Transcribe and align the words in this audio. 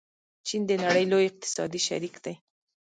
چین 0.47 0.61
د 0.69 0.71
نړۍ 0.83 1.05
لوی 1.11 1.25
اقتصادي 1.29 1.81
شریک 1.87 2.15
دی. 2.25 2.35